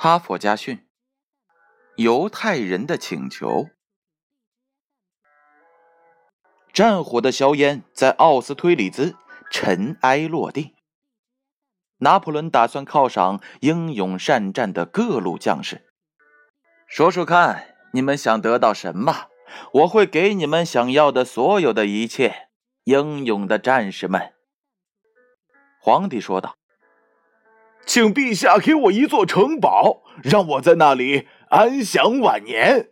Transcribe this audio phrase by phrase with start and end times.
[0.00, 0.86] 哈佛家训：
[1.96, 3.66] 犹太人的请求。
[6.72, 9.16] 战火的硝烟在奥斯推里兹
[9.50, 10.72] 尘埃落定。
[11.96, 15.92] 拿破仑打算犒赏英勇善战的各路将士。
[16.86, 19.26] 说说看，你们想得到什么？
[19.72, 22.50] 我会给你们想要的所有的一切，
[22.84, 24.32] 英勇的战士们。
[25.80, 26.54] 皇帝说道
[27.88, 32.90] ：“请陛下给我一座城堡，让我在那里安享晚年。”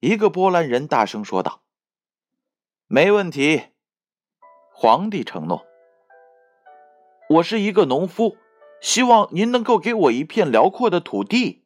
[0.00, 1.62] 一个波兰人大声说道
[2.86, 3.68] ：“没问题。”
[4.76, 5.64] 皇帝承诺
[7.30, 8.36] ：“我是一个农夫，
[8.82, 11.64] 希望您能够给我一片辽阔的土地。”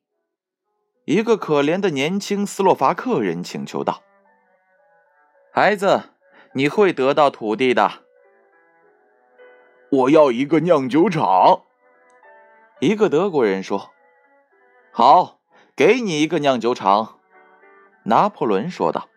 [1.07, 4.01] 一个可怜的年轻斯洛伐克人请求道
[5.53, 6.11] ：“孩子，
[6.55, 8.05] 你会得到土地的。
[9.91, 11.65] 我要一个酿酒厂。”
[12.81, 13.91] 一个德国人说
[14.91, 15.39] ：“好，
[15.77, 17.19] 给你一个酿酒厂。”
[18.05, 19.11] 拿破仑说道：“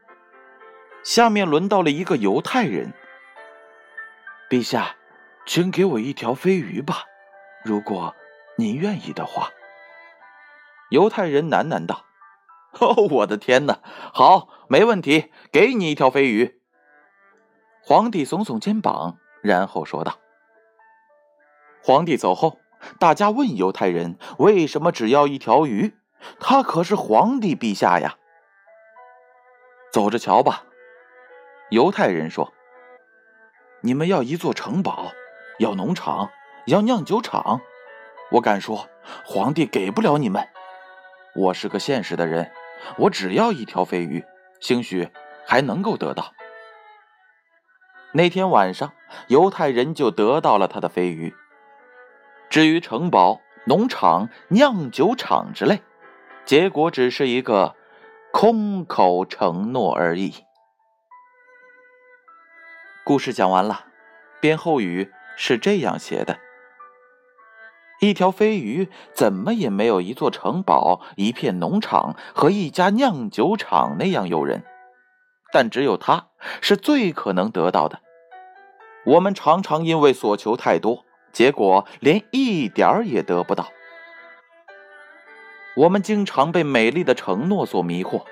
[1.01, 2.93] 下面轮到了一个犹太人。
[4.49, 4.97] 陛下，
[5.45, 7.05] 请给我一条飞鱼吧，
[7.63, 8.13] 如果
[8.57, 9.49] 您愿意的话。”
[10.91, 12.03] 犹太人喃喃道
[12.81, 13.79] ：“哦，我的天哪！
[14.13, 16.59] 好，没问题，给你一条飞鱼。”
[17.81, 20.19] 皇帝耸耸肩膀，然后说道
[21.81, 22.59] ：“皇帝走后，
[22.99, 25.95] 大家问犹太人为什么只要一条鱼？
[26.39, 28.17] 他可是皇帝陛下呀！”
[29.91, 30.63] 走着瞧吧。
[31.69, 32.53] 犹太人说
[33.81, 35.11] ：“你们要一座城堡，
[35.59, 36.29] 要农场，
[36.67, 37.61] 要酿酒厂。
[38.31, 38.87] 我敢说，
[39.25, 40.47] 皇帝给不了你们。”
[41.35, 42.51] 我是个现实的人，
[42.97, 44.23] 我只要一条飞鱼，
[44.59, 45.09] 兴许
[45.47, 46.31] 还能够得到。
[48.11, 48.93] 那天晚上，
[49.27, 51.33] 犹太人就得到了他的飞鱼。
[52.49, 55.81] 至于城堡、农场、酿酒厂之类，
[56.45, 57.75] 结果只是一个
[58.31, 60.33] 空口承诺而已。
[63.05, 63.87] 故事讲完了，
[64.39, 66.37] 编后语是这样写的。
[67.99, 74.63] 一条飞鱼怎么也没有一座城堡、一片农场和一家酿酒厂那样诱人，
[75.53, 76.27] 但只有它
[76.59, 78.01] 是最可能得到的。
[79.05, 83.69] 我们常常因为所求太多，结果连一点儿也得不到。
[85.75, 88.25] 我们经常被美丽的承诺所迷惑，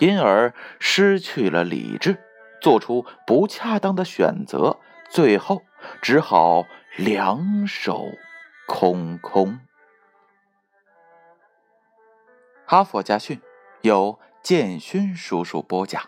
[0.00, 2.16] 因而失去了理智，
[2.60, 4.78] 做出不恰当的选择，
[5.10, 5.62] 最后
[6.02, 6.64] 只好
[6.96, 8.06] 两手。
[8.68, 9.60] 空空。
[12.66, 13.40] 哈佛家训
[13.82, 16.02] 由建勋叔叔播讲。